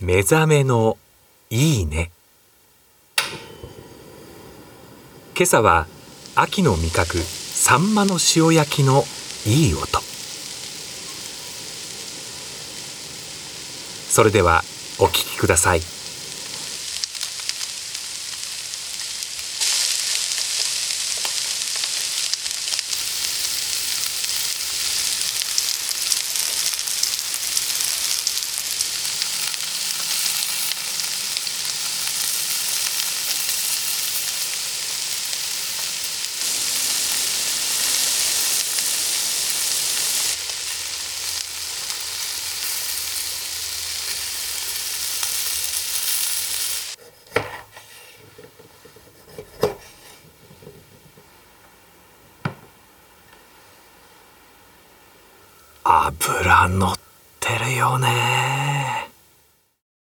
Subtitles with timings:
[0.00, 0.98] 目覚めの
[1.48, 2.10] いいね。
[5.34, 5.86] 今朝は
[6.34, 9.04] 秋の味覚サンマの塩焼きの
[9.46, 10.00] いい音。
[14.10, 14.62] それでは
[14.98, 15.95] お聞きください。
[55.88, 56.96] 油乗っ
[57.38, 58.65] てるよね。